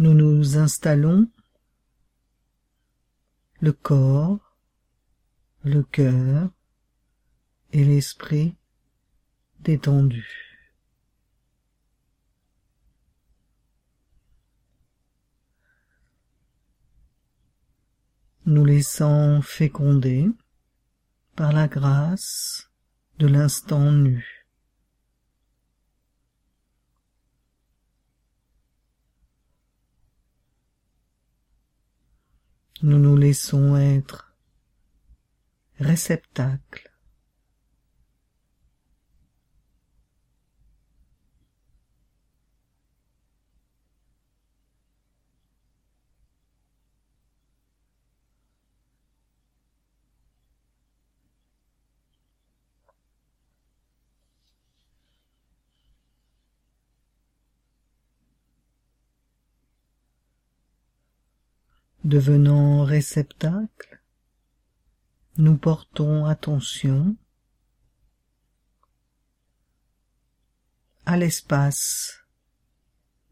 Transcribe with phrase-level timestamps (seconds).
[0.00, 1.28] Nous nous installons
[3.60, 4.56] le corps,
[5.62, 6.48] le cœur
[7.72, 8.56] et l'esprit
[9.58, 10.70] détendus.
[18.46, 20.30] Nous laissons féconder
[21.36, 22.70] par la grâce
[23.18, 24.39] de l'instant nu.
[32.82, 34.34] Nous nous laissons être
[35.78, 36.89] réceptacles
[62.10, 64.02] Devenant réceptacle,
[65.36, 67.16] nous portons attention
[71.06, 72.24] à l'espace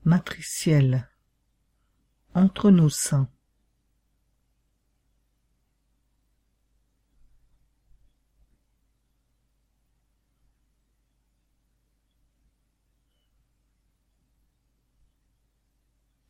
[0.04, 1.10] matriciel
[2.34, 3.28] entre nos seins.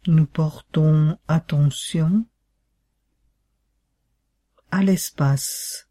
[0.07, 2.27] Nous portons attention
[4.73, 5.89] l'espace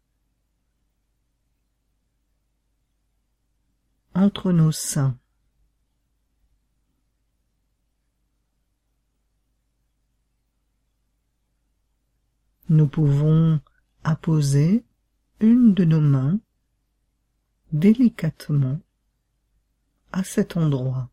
[4.14, 5.18] entre nos seins.
[12.68, 13.60] Nous pouvons
[14.04, 14.84] apposer
[15.40, 16.38] une de nos mains
[17.72, 18.80] délicatement
[20.12, 21.10] à cet endroit.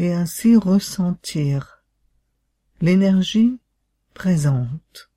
[0.00, 1.79] et ainsi ressentir
[2.80, 3.60] l'énergie
[4.14, 5.10] présente.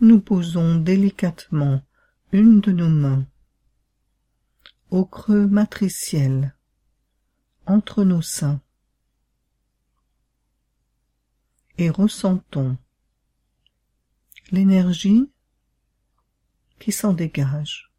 [0.00, 1.82] Nous posons délicatement
[2.32, 3.26] une de nos mains
[4.90, 6.54] au creux matriciel
[7.66, 8.62] entre nos seins
[11.76, 12.78] et ressentons
[14.50, 15.28] l'énergie
[16.78, 17.92] qui s'en dégage.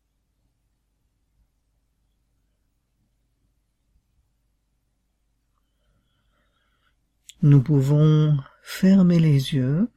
[7.41, 9.89] Nous pouvons fermer les yeux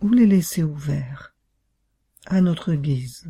[0.00, 1.34] ou les laisser ouverts
[2.26, 3.28] à notre guise.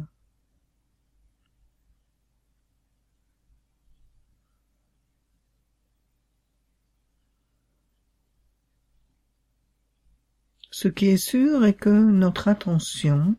[10.71, 13.37] Ce qui est sûr est que notre attention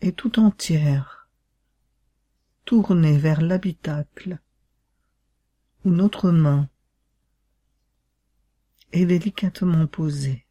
[0.00, 1.28] est tout entière
[2.64, 4.38] tournée vers l'habitacle
[5.84, 6.68] où notre main
[8.92, 10.45] est délicatement posée.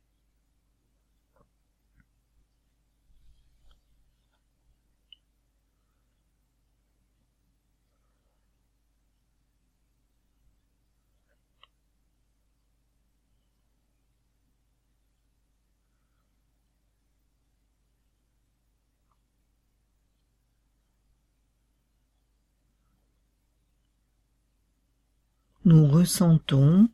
[25.66, 26.90] Nous ressentons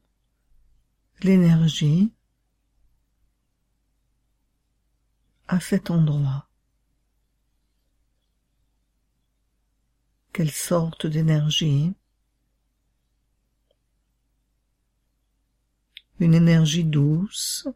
[1.23, 2.13] l'énergie
[5.49, 6.47] à cet endroit.
[10.31, 11.93] Quelle sorte d'énergie.
[16.21, 17.67] Une énergie douce,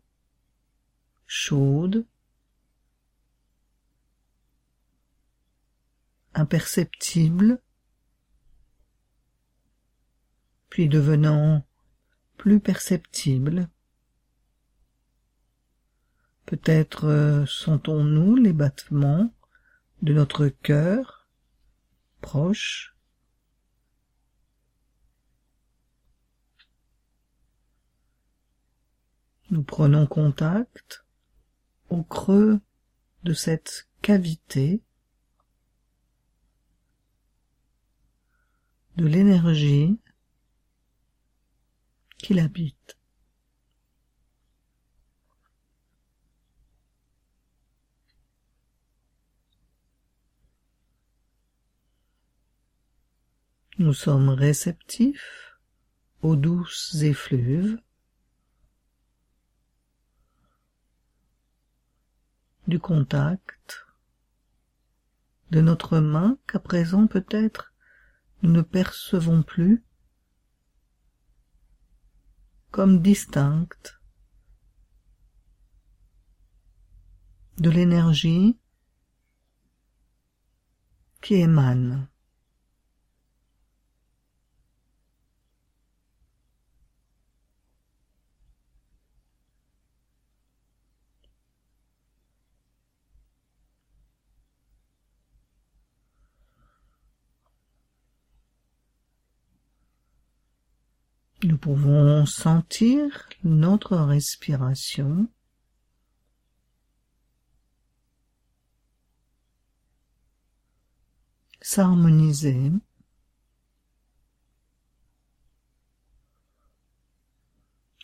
[1.25, 2.05] chaude,
[6.33, 7.61] imperceptible,
[10.83, 11.65] devenant
[12.37, 13.69] plus perceptible.
[16.45, 19.33] Peut-être euh, sentons-nous les battements
[20.01, 21.27] de notre cœur
[22.21, 22.95] proche.
[29.49, 31.05] Nous prenons contact
[31.89, 32.59] au creux
[33.23, 34.83] de cette cavité
[38.97, 39.99] de l'énergie
[53.77, 55.59] Nous sommes réceptifs
[56.23, 57.79] aux douces effluves
[62.67, 63.85] du contact
[65.51, 67.73] de notre main qu'à présent peut-être
[68.41, 69.83] nous ne percevons plus
[72.75, 74.01] comme distincte
[77.57, 78.59] de l'énergie
[81.21, 82.09] qui émane.
[101.45, 105.29] Nous pouvons sentir notre respiration
[111.61, 112.71] s'harmoniser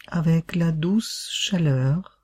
[0.05, 2.21] avec la douce chaleur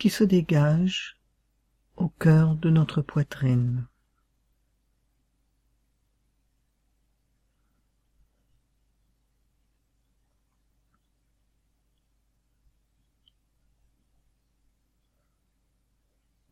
[0.00, 1.20] qui se dégage
[1.94, 3.86] au cœur de notre poitrine.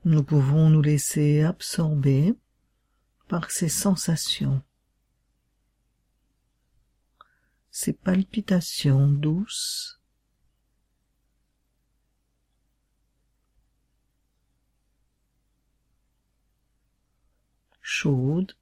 [0.06, 2.34] Nous pouvons nous laisser absorber
[3.28, 4.62] par ces sensations,
[7.70, 10.00] ces palpitations douces.
[17.82, 18.56] Chaudes.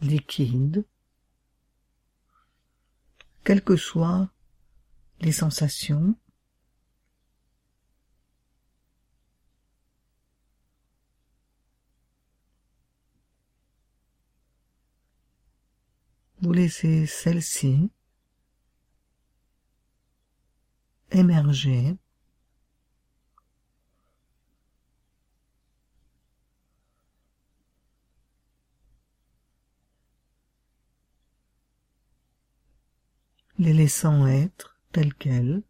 [0.00, 0.84] Liquides.
[3.42, 4.30] Quel que soit
[5.20, 6.14] les sensations.
[16.42, 17.90] Vous laissez celle-ci
[21.10, 21.96] émerger.
[33.58, 35.62] Les laissant être telle qu'elle.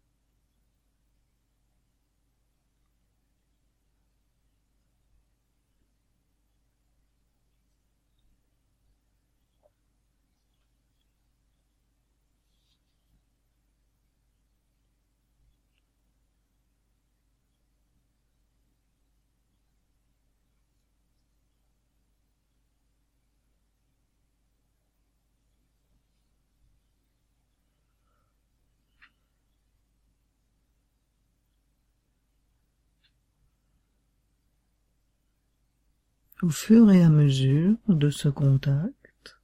[36.41, 39.39] Au fur et à mesure de ce contact,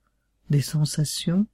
[0.49, 1.45] des sensations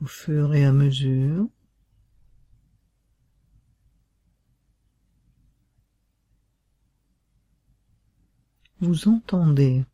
[0.00, 1.48] au fur et à mesure
[8.80, 9.84] vous entendez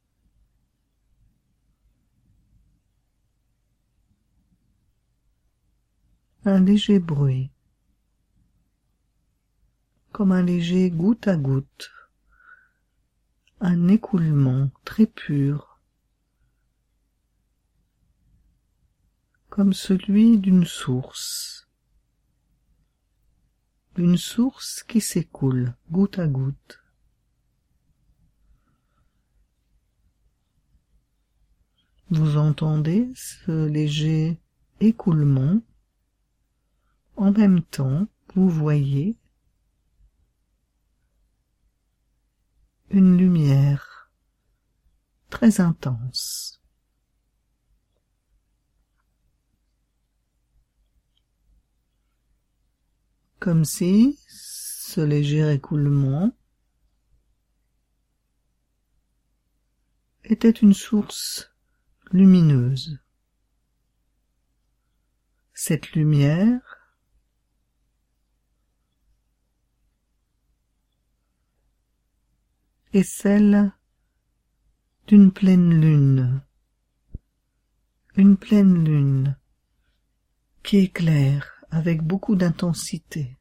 [6.46, 7.50] un léger bruit,
[10.10, 11.90] comme un léger goutte à goutte,
[13.60, 15.80] un écoulement très pur,
[19.50, 21.68] comme celui d'une source,
[23.94, 26.82] d'une source qui s'écoule goutte à goutte.
[32.08, 34.40] Vous entendez ce léger
[34.80, 35.60] écoulement?
[37.20, 39.14] En même temps, vous voyez
[42.88, 44.10] une lumière
[45.28, 46.62] très intense.
[53.38, 56.34] Comme si ce léger écoulement
[60.24, 61.54] était une source
[62.12, 62.98] lumineuse.
[65.52, 66.79] Cette lumière
[72.92, 73.72] est celle
[75.06, 76.42] d'une pleine lune,
[78.16, 79.36] une pleine lune
[80.62, 83.39] qui éclaire avec beaucoup d'intensité.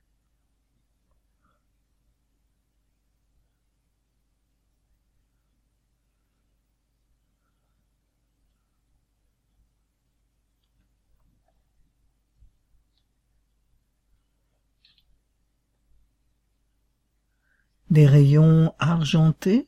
[17.89, 19.67] Des rayons argentés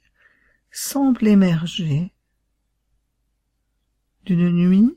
[0.72, 2.14] semblent émerger
[4.26, 4.96] d'une nuit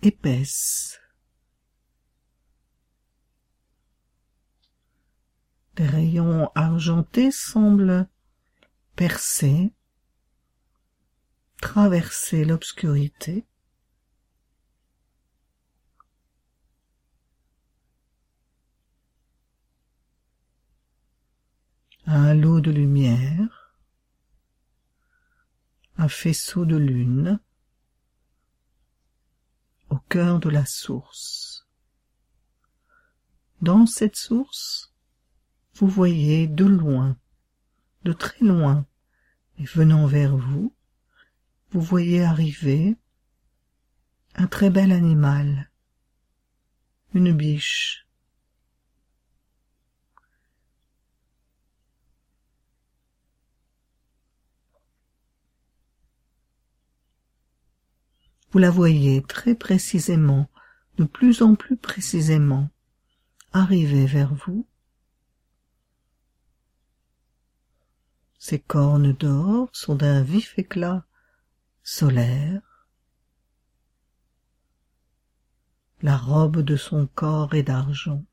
[0.00, 0.98] épaisse.
[5.76, 8.08] Des rayons argentés semblent
[8.96, 9.72] percer,
[11.60, 13.44] traverser l'obscurité.
[22.12, 23.72] Un halo de lumière,
[25.96, 27.38] un faisceau de lune
[29.90, 31.68] au cœur de la source.
[33.62, 34.92] Dans cette source,
[35.74, 37.16] vous voyez de loin,
[38.02, 38.84] de très loin,
[39.58, 40.74] et venant vers vous,
[41.70, 42.96] vous voyez arriver
[44.34, 45.70] un très bel animal,
[47.14, 48.04] une biche.
[58.52, 60.48] Vous la voyez très précisément,
[60.96, 62.68] de plus en plus précisément,
[63.52, 64.66] arriver vers vous
[68.40, 71.06] Ses cornes d'or sont d'un vif éclat
[71.84, 72.88] solaire.
[76.02, 78.24] La robe de son corps est d'argent.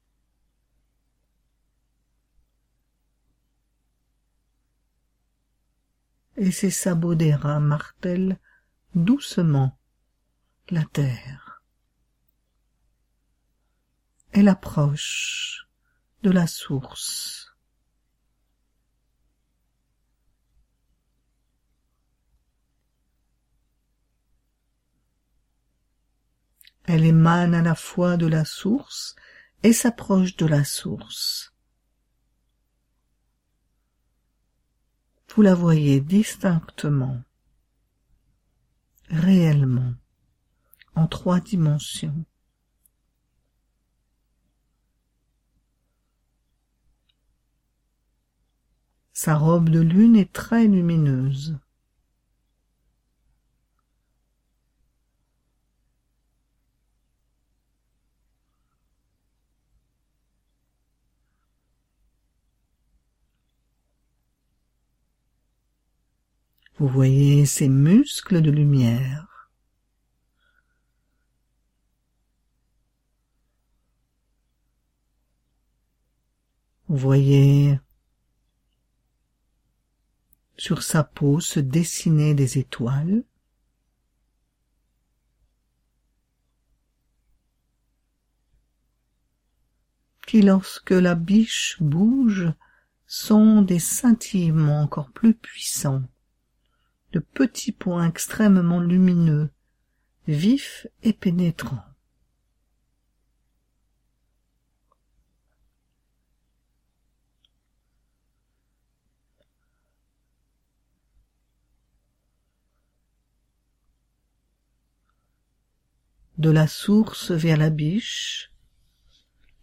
[6.38, 8.40] Et ses sabots d'airain martèlent
[8.96, 9.78] doucement
[10.72, 11.64] la terre.
[14.32, 15.68] Elle approche
[16.24, 17.56] de la source.
[26.84, 29.16] Elle émane à la fois de la source
[29.64, 31.54] et s'approche de la source.
[35.36, 37.22] Vous la voyez distinctement,
[39.10, 39.94] réellement,
[40.98, 42.26] en trois dimensions.
[49.14, 51.60] Sa robe de lune est très lumineuse.
[66.80, 69.27] Vous voyez ces muscles de lumière.
[76.90, 77.80] Voyez
[80.58, 83.24] sur sa peau se dessiner des étoiles.
[90.26, 92.52] qui lorsque la biche bouge
[93.06, 96.04] sont des scintillements encore plus puissants
[97.14, 99.50] de petits points extrêmement lumineux,
[100.28, 101.87] vifs et pénétrants.
[116.38, 118.52] De la source vers la biche,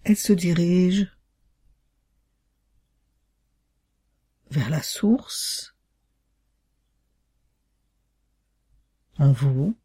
[0.03, 1.09] elle se dirige
[4.51, 5.77] vers la source.
[9.19, 9.77] En vous.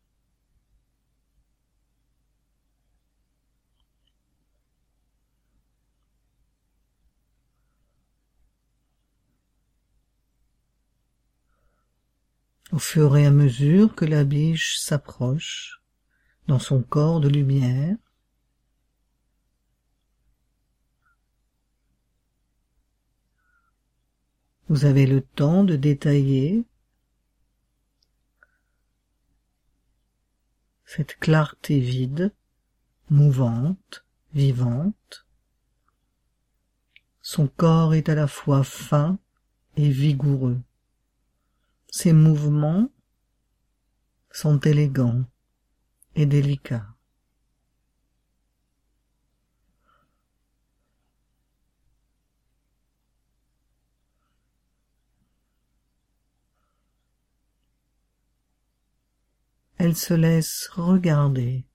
[12.72, 15.78] Au fur et à mesure que la biche s'approche
[16.50, 17.96] dans son corps de lumière,
[24.68, 26.65] vous avez le temps de détailler
[30.86, 32.34] cette clarté vide,
[33.12, 34.03] mouvante,
[34.34, 35.27] vivante.
[37.22, 39.20] Son corps est à la fois fin
[39.77, 40.60] et vigoureux.
[41.91, 42.89] Ses mouvements
[44.32, 45.25] sont élégants
[46.16, 46.88] et délicats.
[59.78, 61.66] Elle se laisse regarder,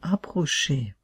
[0.00, 0.94] approcher.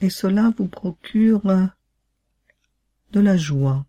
[0.00, 1.42] et cela vous procure
[3.12, 3.86] de la joie.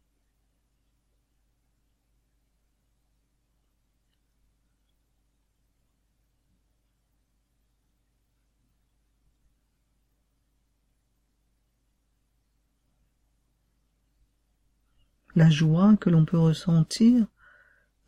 [15.36, 17.28] La joie que l'on peut ressentir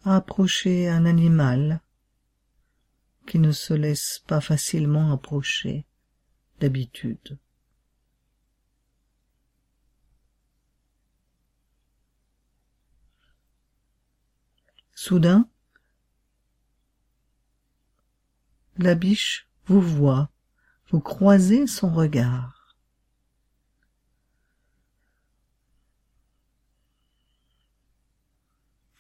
[0.04, 1.82] à approcher un animal
[3.28, 5.86] qui ne se laisse pas facilement approcher
[6.60, 7.38] d'habitude.
[15.02, 15.50] Soudain,
[18.78, 20.30] la biche vous voit,
[20.90, 22.76] vous croisez son regard.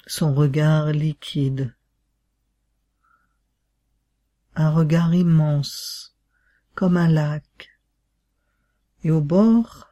[0.07, 1.75] Son regard liquide,
[4.55, 6.15] un regard immense,
[6.75, 7.77] comme un lac,
[9.03, 9.89] et au bord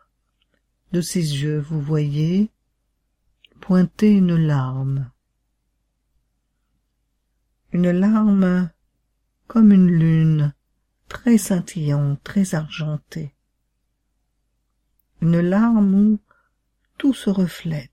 [0.94, 2.50] de ses yeux vous voyez
[3.60, 5.12] pointer une larme
[7.78, 8.72] une larme
[9.46, 10.56] comme une lune
[11.10, 13.36] très scintillante très argentée.
[15.22, 16.20] Une larme où
[16.98, 17.92] tout se reflète.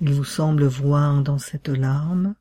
[0.00, 2.34] Il vous semble voir dans cette larme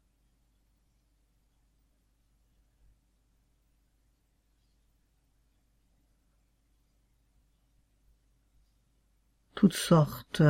[9.64, 10.44] toutes sortes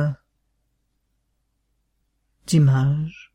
[2.48, 3.32] d'images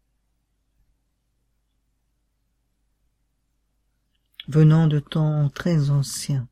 [4.50, 6.50] venant de temps très anciens,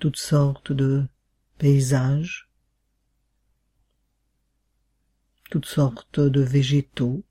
[0.00, 1.06] toutes sortes de
[1.58, 2.48] paysages,
[5.50, 7.22] toutes sortes de végétaux,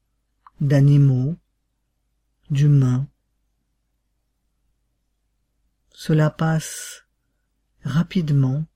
[0.61, 1.35] d'animaux,
[2.51, 3.07] d'humains.
[5.89, 7.07] Cela passe
[7.81, 8.67] rapidement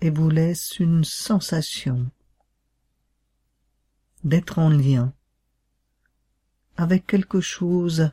[0.00, 2.10] et vous laisse une sensation
[4.24, 5.12] d'être en lien
[6.76, 8.12] avec quelque chose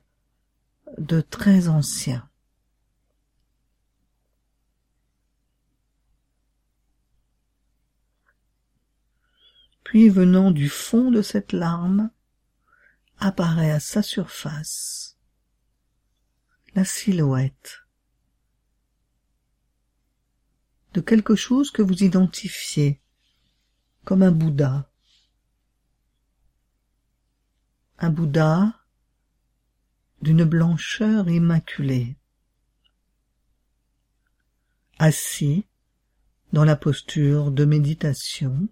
[0.98, 2.28] de très ancien.
[9.84, 12.10] Puis venant du fond de cette larme,
[13.17, 15.17] apparaît à sa surface
[16.74, 17.85] la silhouette
[20.96, 23.02] de quelque chose que vous identifiez
[24.06, 24.90] comme un Bouddha.
[27.98, 28.74] Un Bouddha
[30.22, 32.16] d'une blancheur immaculée,
[34.98, 35.66] assis
[36.54, 38.70] dans la posture de méditation,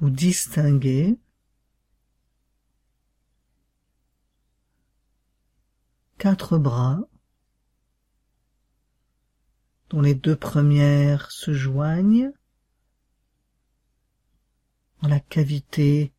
[0.00, 1.18] vous distinguez
[6.22, 7.00] quatre bras
[9.90, 12.30] dont les deux premières se joignent
[15.00, 16.12] dans la cavité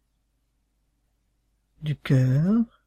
[1.83, 2.83] du cœur,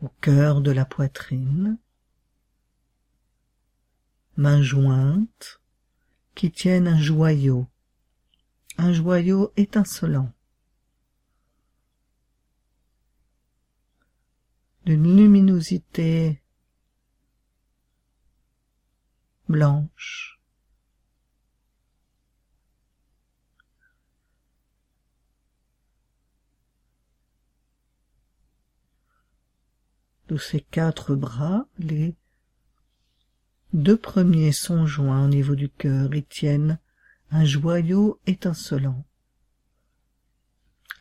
[0.00, 1.76] au cœur de la poitrine,
[4.38, 5.60] mains jointes
[6.34, 7.66] qui tiennent un joyau,
[8.78, 10.32] un joyau étincelant.
[14.84, 16.42] D'une luminosité
[19.48, 20.40] blanche.
[30.28, 32.14] De ces quatre bras, les
[33.72, 36.78] deux premiers sont joints au niveau du cœur et tiennent
[37.30, 39.04] un joyau étincelant.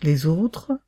[0.02, 0.80] Les autres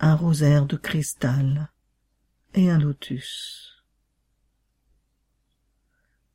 [0.00, 1.70] un rosaire de cristal
[2.54, 3.84] et un lotus.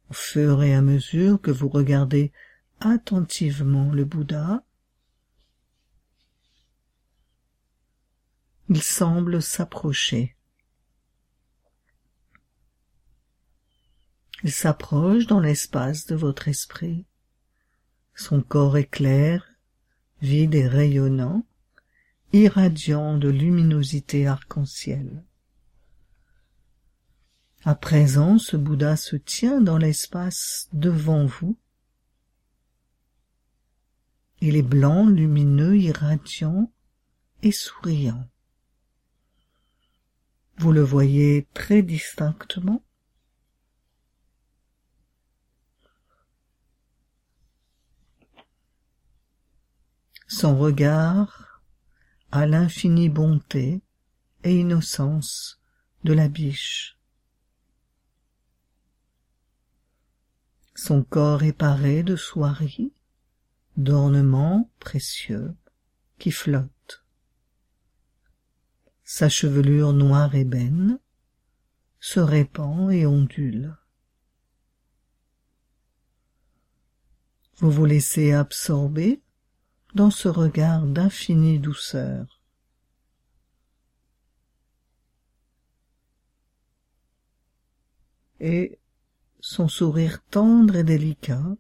[0.10, 2.32] Au fur et à mesure que vous regardez
[2.80, 4.64] attentivement le Bouddha,
[8.70, 10.36] il semble s'approcher.
[14.44, 17.06] Il s'approche dans l'espace de votre esprit.
[18.14, 19.56] Son corps est clair,
[20.22, 21.48] vide et rayonnant,
[22.34, 25.24] irradiant de luminosité arc-en-ciel.
[27.64, 31.58] À présent, ce Bouddha se tient dans l'espace devant vous.
[34.40, 36.72] Il est blanc, lumineux, irradiant
[37.42, 38.30] et souriant.
[40.58, 42.84] Vous le voyez très distinctement.
[50.28, 51.45] Son regard
[52.36, 53.82] à l'infinie bonté
[54.44, 55.62] et innocence
[56.04, 57.00] de la biche.
[60.76, 62.94] Son corps est paré de soieries,
[63.78, 65.56] d'ornements précieux
[66.20, 67.06] qui flottent.
[69.04, 71.00] Sa chevelure noire ébène
[72.00, 73.78] se répand et ondule.
[77.58, 79.22] Vous vous laissez absorber
[79.96, 82.42] dans ce regard d'infinie douceur.
[88.42, 88.78] Et
[89.40, 91.56] son sourire tendre et délicat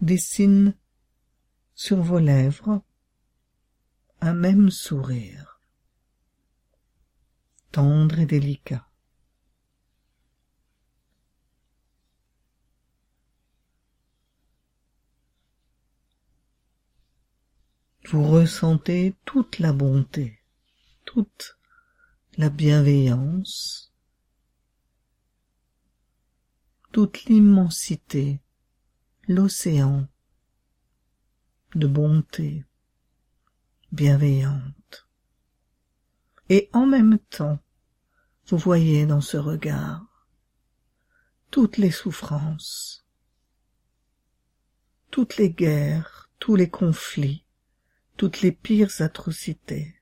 [0.00, 0.74] dessine
[1.74, 2.82] sur vos lèvres
[4.20, 5.60] un même sourire,
[7.70, 8.87] tendre et délicat.
[18.10, 20.40] Vous ressentez toute la bonté,
[21.04, 21.58] toute
[22.38, 23.92] la bienveillance,
[26.90, 28.40] toute l'immensité,
[29.28, 30.08] l'océan
[31.74, 32.64] de bonté
[33.92, 35.06] bienveillante.
[36.48, 37.58] Et en même temps,
[38.46, 40.26] vous voyez dans ce regard
[41.50, 43.06] toutes les souffrances,
[45.10, 47.44] toutes les guerres, tous les conflits,
[48.18, 49.94] toutes les pires atrocités,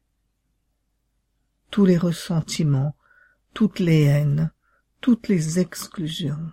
[1.71, 2.97] tous les ressentiments,
[3.53, 4.51] toutes les haines,
[5.03, 6.51] toutes les exclusions.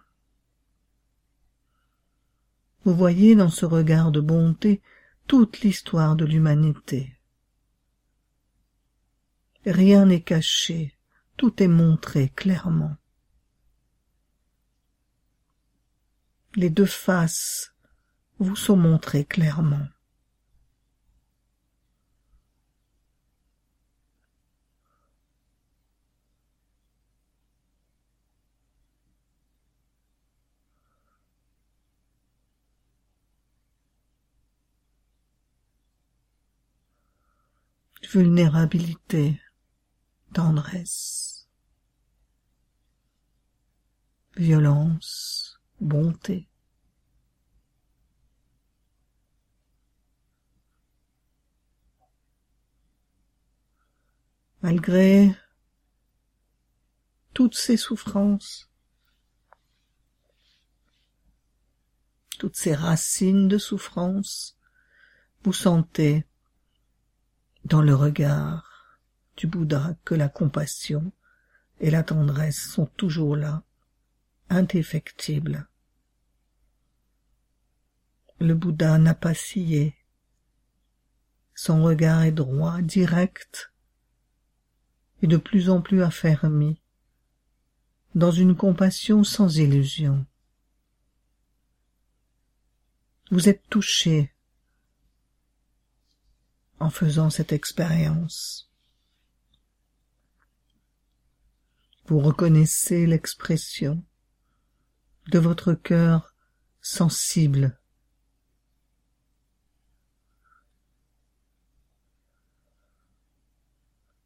[2.84, 4.82] Vous voyez dans ce regard de bonté
[5.26, 7.18] toute l'histoire de l'humanité.
[9.66, 10.98] Rien n'est caché,
[11.38, 12.98] tout est montré clairement.
[16.56, 17.74] Les deux faces
[18.38, 19.88] vous sont montrées clairement.
[38.14, 39.42] Vulnérabilité,
[40.36, 41.50] tendresse,
[44.38, 46.48] violence, bonté.
[54.62, 55.36] Malgré
[57.34, 58.70] toutes ces souffrances,
[62.38, 64.60] toutes ces racines de souffrance,
[65.44, 66.28] vous sentez
[67.66, 69.00] dans le regard
[69.38, 71.12] du Bouddha que la compassion
[71.80, 73.64] et la tendresse sont toujours là,
[74.50, 75.68] indéfectibles.
[78.40, 79.96] Le Bouddha n'a pas scié.
[81.56, 83.72] Son regard est droit, direct
[85.22, 86.82] et de plus en plus affermi,
[88.14, 90.26] dans une compassion sans illusion.
[93.32, 94.33] Vous êtes touché
[96.80, 98.72] en faisant cette expérience.
[102.06, 104.04] Vous reconnaissez l'expression
[105.32, 106.36] de votre cœur
[106.82, 107.80] sensible.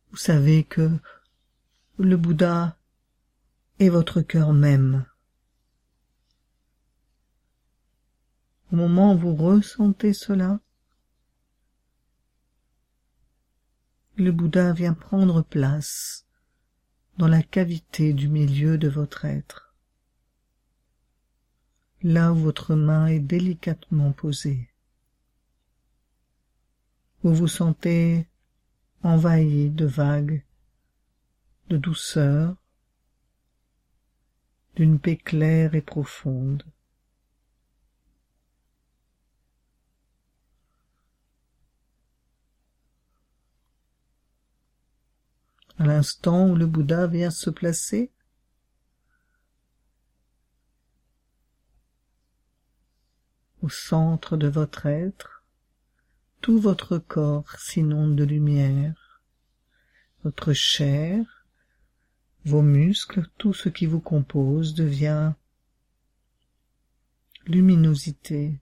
[0.09, 0.89] Vous savez que
[1.99, 2.77] le Bouddha
[3.79, 5.05] est votre cœur même.
[8.71, 10.59] Au moment où vous ressentez cela,
[14.17, 16.25] le Bouddha vient prendre place
[17.19, 19.75] dans la cavité du milieu de votre être,
[22.01, 24.71] là où votre main est délicatement posée.
[27.21, 28.27] Vous vous sentez
[29.03, 30.43] envahi de vagues,
[31.69, 32.55] de douceur,
[34.75, 36.63] d'une paix claire et profonde.
[45.77, 48.11] À l'instant où le Bouddha vient se placer.
[53.61, 55.43] Au centre de votre être,
[56.41, 59.21] tout votre corps s'inonde de lumière,
[60.23, 61.45] votre chair,
[62.45, 65.33] vos muscles, tout ce qui vous compose devient
[67.45, 68.59] luminosité,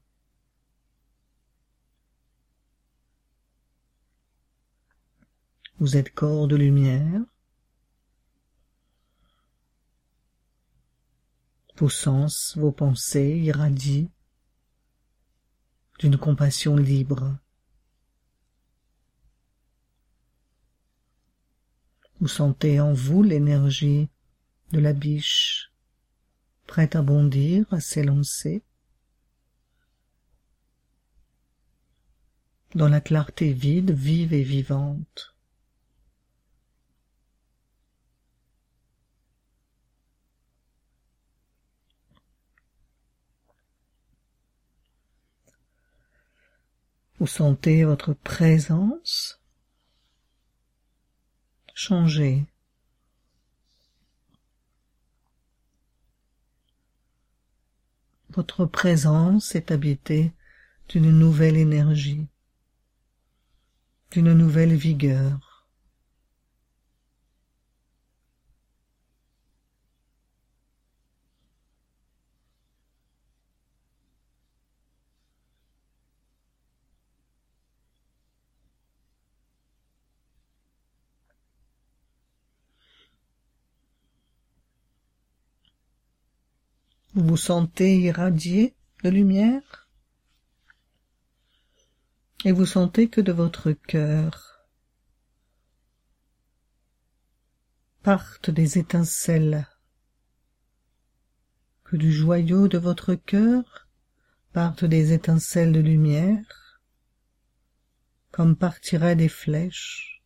[5.86, 7.21] Vous êtes corps de lumière.
[11.78, 14.10] Vos sens, vos pensées irradient
[16.00, 17.38] d'une compassion libre.
[22.19, 24.10] Vous sentez en vous l'énergie
[24.71, 25.71] de la biche,
[26.65, 28.63] prête à bondir, à s'élancer.
[32.74, 35.35] Dans la clarté vide, vive et vivante.
[47.26, 49.42] Vous sentez votre présence
[51.74, 52.46] changer.
[58.30, 60.34] Votre présence est habitée
[60.88, 62.28] d'une nouvelle énergie,
[64.12, 65.55] d'une nouvelle vigueur.
[87.15, 88.75] Vous vous sentez irradié
[89.06, 89.88] de lumière
[92.43, 94.67] et vous sentez que de votre cœur
[98.04, 99.65] partent des étincelles,
[101.86, 103.88] que du joyau de votre cœur
[104.51, 106.82] partent des étincelles de lumière,
[108.32, 110.21] comme partiraient des flèches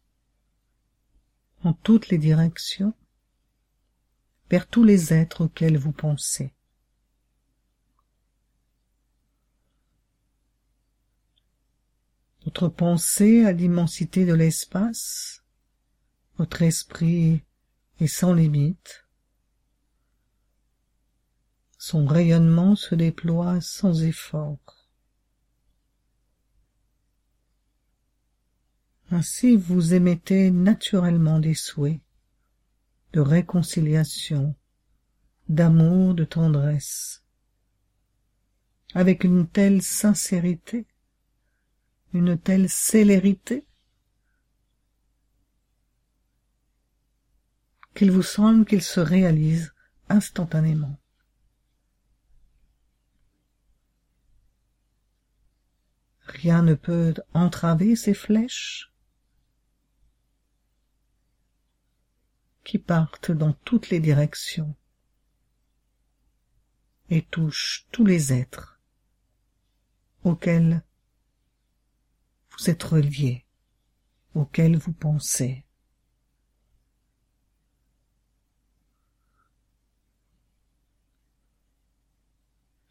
[1.64, 2.96] en toutes les directions
[4.50, 6.52] vers tous les êtres auxquels vous pensez.
[12.50, 15.44] Votre pensée à l'immensité de l'espace,
[16.40, 17.44] votre esprit
[18.00, 19.06] est sans limite,
[21.78, 24.90] son rayonnement se déploie sans effort.
[29.12, 32.02] Ainsi vous émettez naturellement des souhaits
[33.14, 34.56] de réconciliation,
[35.50, 37.24] d'amour, de tendresse,
[38.96, 40.88] avec une telle sincérité
[42.14, 43.66] une telle célérité?
[47.96, 49.74] Qu'il vous semble qu'il se réalise
[50.08, 50.98] instantanément.
[56.22, 58.94] Rien ne peut entraver ces flèches
[62.64, 64.76] qui partent dans toutes les directions
[67.10, 68.80] et touchent tous les êtres
[70.24, 70.84] auxquels
[72.60, 73.46] vous êtes relié,
[74.36, 75.66] auquel vous pensez.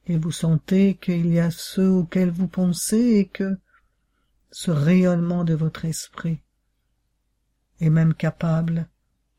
[0.06, 3.58] Et vous sentez qu'il y a ceux auxquels vous pensez et que
[4.50, 6.40] ce rayonnement de votre esprit
[7.80, 8.88] est même capable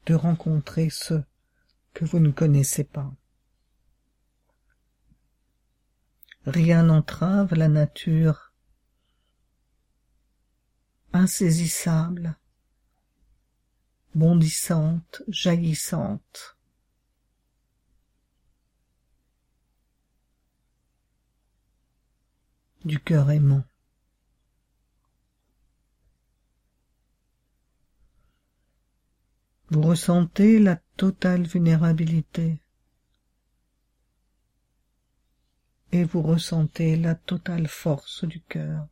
[0.06, 1.24] de rencontrer ceux
[1.94, 3.12] que vous ne connaissez pas.
[6.46, 8.49] Rien n'entrave la nature
[11.14, 12.38] insaisissable,
[14.14, 16.60] bondissante, jaillissante.
[22.86, 23.64] du cœur aimant.
[29.72, 32.60] Vous ressentez la totale vulnérabilité
[35.92, 38.88] et vous ressentez la totale force du cœur.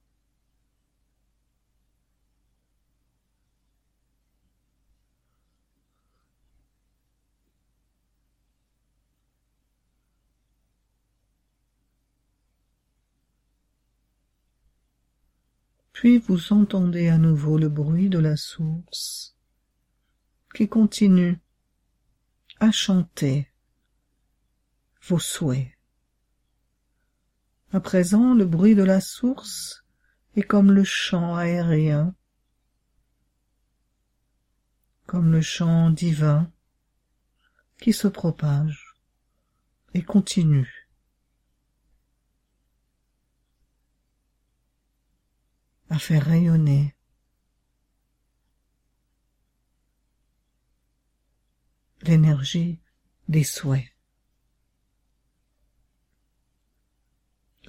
[15.97, 19.35] Puis vous entendez à nouveau le bruit de la source
[20.53, 21.39] qui continue
[22.59, 23.51] à chanter
[25.01, 25.71] vos souhaits.
[27.71, 29.83] À présent, le bruit de la source
[30.35, 32.13] est comme le chant aérien,
[35.07, 36.51] comme le chant divin
[37.81, 38.93] qui se propage
[39.95, 40.76] et continue.
[45.89, 46.95] À faire rayonner
[52.01, 52.79] l'énergie
[53.27, 53.87] des souhaits.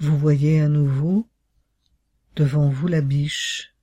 [0.01, 1.29] Vous voyez à nouveau
[2.37, 3.75] devant vous la biche.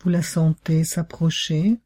[0.00, 1.80] Vous la sentez s'approcher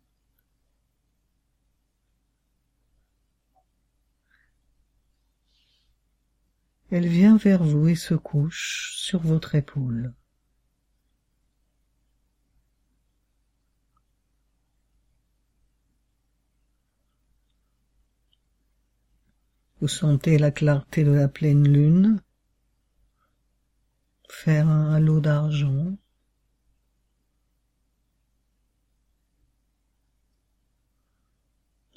[6.90, 10.14] Elle vient vers vous et se couche sur votre épaule.
[19.80, 22.20] Vous sentez la clarté de la pleine lune
[24.30, 25.96] faire un halo d'argent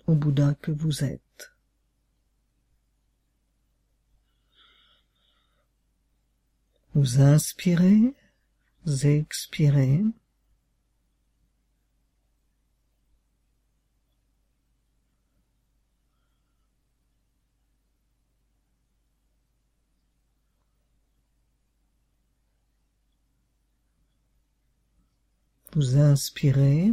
[0.08, 1.31] au Bouddha que vous êtes.
[6.94, 8.14] Vous inspirez,
[9.06, 10.04] expirez.
[25.74, 26.92] Vous inspirez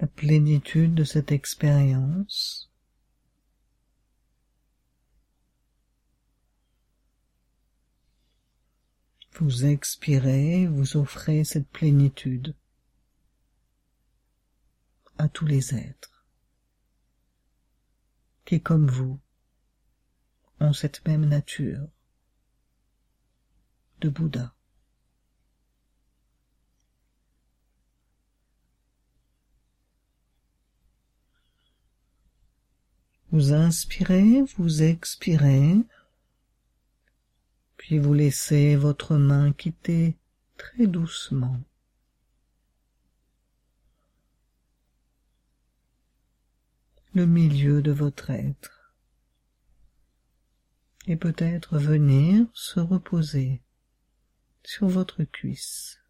[0.00, 2.73] la plénitude de cette expérience.
[9.40, 12.54] Vous expirez, vous offrez cette plénitude
[15.18, 16.24] à tous les êtres
[18.44, 19.18] qui, comme vous,
[20.60, 21.88] ont cette même nature
[24.00, 24.54] de Bouddha.
[33.32, 35.78] Vous inspirez, vous expirez,
[37.84, 40.16] puis vous laissez votre main quitter
[40.56, 41.60] très doucement.
[47.12, 48.94] le milieu de votre être
[51.06, 53.62] et peut-être venir se reposer
[54.64, 56.03] sur votre cuisse.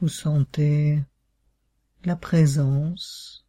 [0.00, 1.02] Vous sentez
[2.04, 3.44] la présence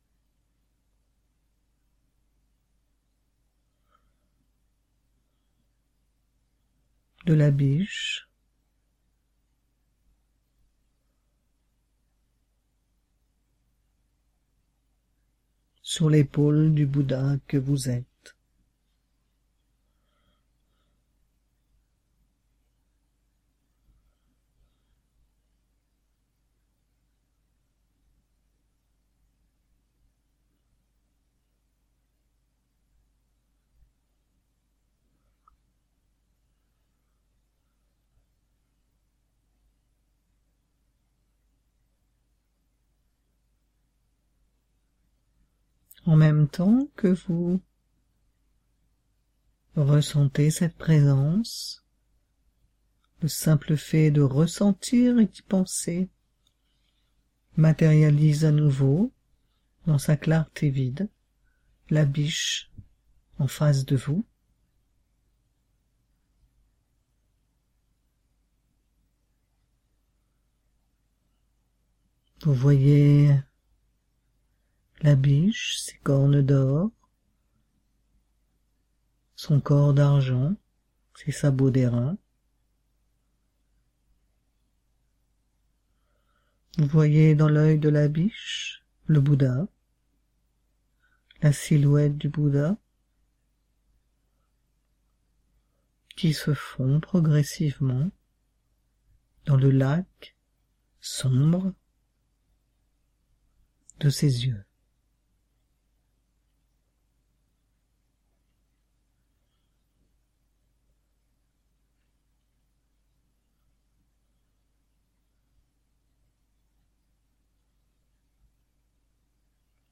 [7.27, 8.27] de la biche
[15.83, 18.05] sur l'épaule du Bouddha que vous êtes.
[46.51, 47.61] Que vous
[49.75, 51.85] ressentez cette présence,
[53.21, 56.09] le simple fait de ressentir et d'y penser
[57.55, 59.13] matérialise à nouveau,
[59.85, 61.09] dans sa clarté vide,
[61.89, 62.71] la biche
[63.37, 64.25] en face de vous.
[72.41, 73.35] Vous voyez
[75.01, 76.91] la biche, ses cornes d'or,
[79.35, 80.55] son corps d'argent,
[81.15, 82.17] ses sabots d'airain.
[86.77, 89.67] Vous voyez dans l'œil de la biche le Bouddha,
[91.41, 92.77] la silhouette du Bouddha,
[96.15, 98.11] qui se fond progressivement
[99.45, 100.35] dans le lac
[100.99, 101.73] sombre
[103.99, 104.65] de ses yeux.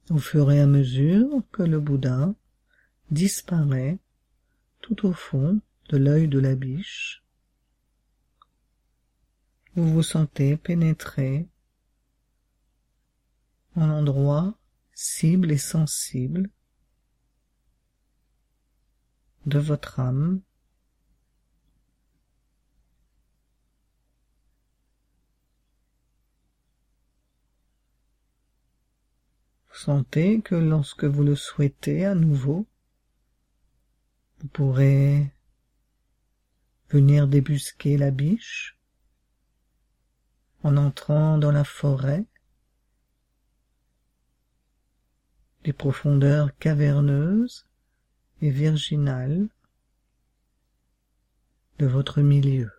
[0.09, 2.33] Au fur et à mesure que le Bouddha
[3.11, 3.97] disparaît
[4.81, 7.23] tout au fond de l'œil de la biche,
[9.75, 11.47] vous vous sentez pénétrer
[13.75, 14.57] en endroit
[14.93, 16.49] cible et sensible
[19.45, 20.41] de votre âme
[29.77, 32.65] Sentez que lorsque vous le souhaitez à nouveau,
[34.39, 35.31] vous pourrez
[36.89, 38.75] venir débusquer la biche
[40.63, 42.25] en entrant dans la forêt,
[45.63, 47.67] les profondeurs caverneuses
[48.41, 49.47] et virginales
[51.77, 52.76] de votre milieu.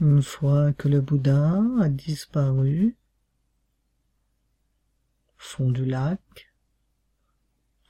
[0.00, 2.96] Une fois que le Bouddha a disparu,
[5.36, 6.54] fond du lac,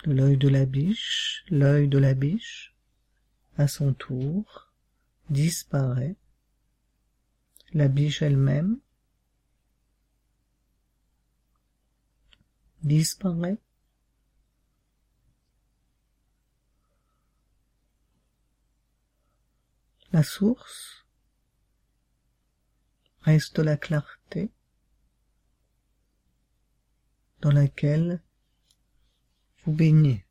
[0.05, 2.75] l'œil de la biche, l'œil de la biche,
[3.59, 4.73] à son tour,
[5.29, 6.17] disparaît,
[7.75, 8.79] la biche elle-même
[12.83, 13.59] disparaît,
[20.11, 21.08] la source
[23.23, 24.51] reste la clarté
[27.41, 28.21] dans laquelle
[29.65, 30.25] vous baignez.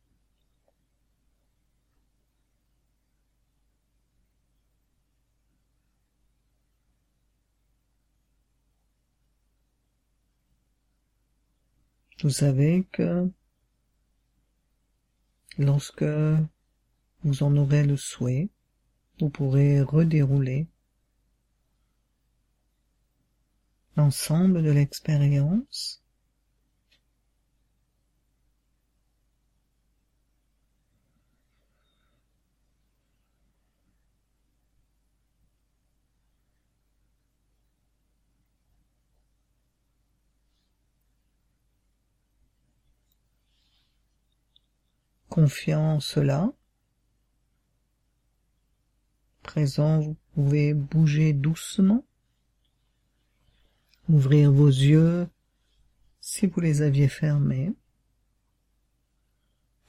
[12.23, 13.31] Vous savez que
[15.59, 16.03] lorsque
[17.23, 18.49] vous en aurez le souhait,
[19.19, 20.67] vous pourrez redérouler
[23.97, 26.03] l'ensemble de l'expérience
[45.37, 46.51] confiant cela.
[49.43, 52.06] Présent, vous pouvez bouger doucement
[54.09, 55.27] ouvrir vos yeux
[56.19, 57.73] si vous les aviez fermés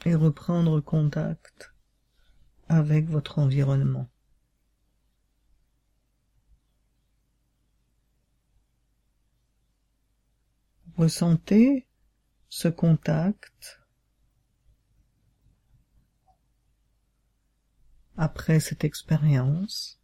[0.04, 1.74] et reprendre contact
[2.68, 4.08] avec votre environnement.
[10.96, 11.86] Ressentez
[12.48, 13.80] ce contact
[18.16, 19.97] après cette expérience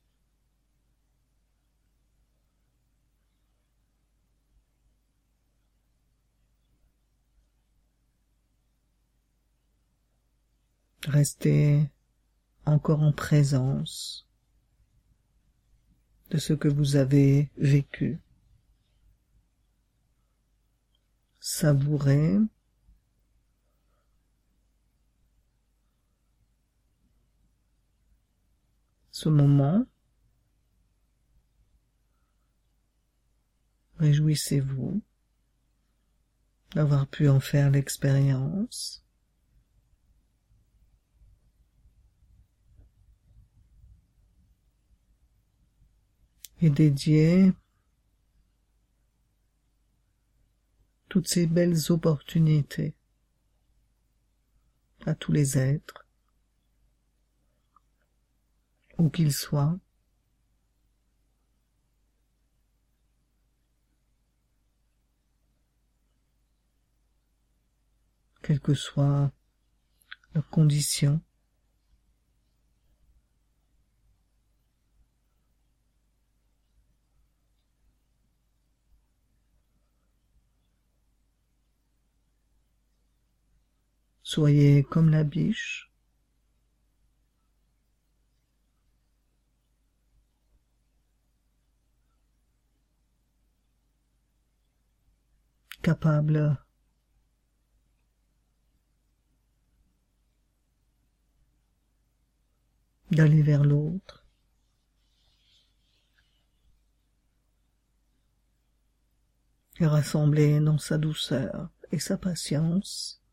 [11.06, 11.90] Restez
[12.64, 14.26] encore en présence
[16.30, 18.20] de ce que vous avez vécu.
[21.40, 22.38] Savourez
[29.10, 29.86] ce moment.
[33.98, 35.02] Réjouissez-vous
[36.74, 39.03] d'avoir pu en faire l'expérience.
[46.64, 47.52] Et dédier
[51.10, 52.94] toutes ces belles opportunités
[55.04, 56.06] à tous les êtres,
[58.96, 59.78] où qu'ils soient,
[68.42, 69.30] quelles que soient
[70.34, 71.20] leurs conditions.
[84.34, 85.92] Soyez comme la biche.
[95.82, 96.58] capable
[103.12, 104.26] d'aller vers l'autre.
[109.78, 113.23] et rassembler dans sa douceur et sa patience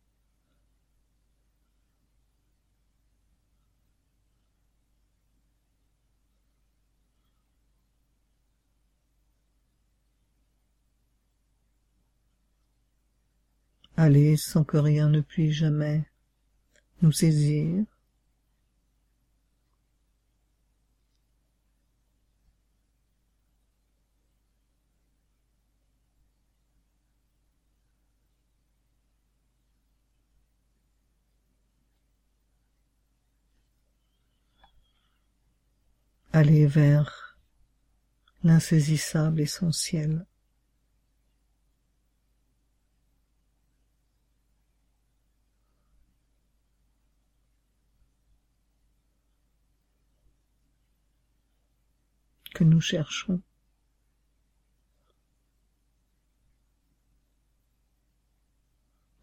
[14.02, 16.04] aller sans que rien ne puisse jamais
[17.04, 17.86] nous saisir
[36.34, 37.38] aller vers
[38.44, 40.26] l'insaisissable essentiel.
[52.62, 53.42] Que nous cherchons.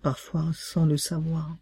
[0.02, 1.56] Parfois sans le savoir.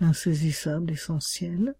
[0.00, 1.74] insaisissable, essentiel.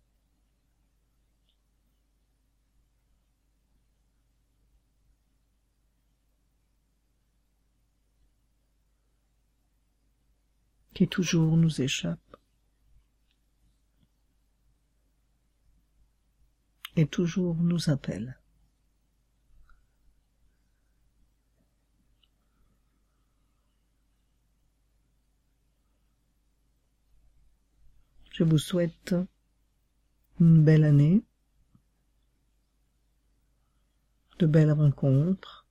[11.02, 12.36] Qui toujours nous échappe
[16.94, 18.40] et toujours nous appelle.
[28.30, 29.16] Je vous souhaite
[30.38, 31.24] une belle année,
[34.38, 35.66] de belles rencontres,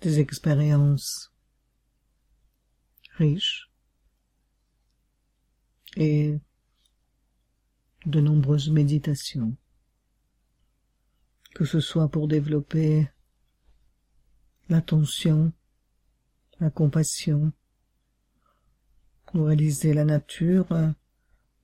[0.00, 1.34] des expériences
[5.96, 6.38] et
[8.06, 9.56] de nombreuses méditations,
[11.54, 13.08] que ce soit pour développer
[14.68, 15.52] l'attention,
[16.60, 17.52] la compassion,
[19.26, 20.68] pour réaliser la nature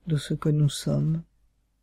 [0.07, 1.23] de ce que nous sommes.